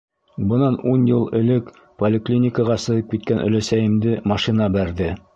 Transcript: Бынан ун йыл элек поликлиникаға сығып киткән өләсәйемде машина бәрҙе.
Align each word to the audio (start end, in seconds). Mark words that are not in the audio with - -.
Бынан 0.51 0.77
ун 0.91 1.01
йыл 1.09 1.25
элек 1.39 1.67
поликлиникаға 2.03 2.77
сығып 2.85 3.11
киткән 3.11 3.43
өләсәйемде 3.49 4.15
машина 4.33 4.71
бәрҙе. 4.77 5.11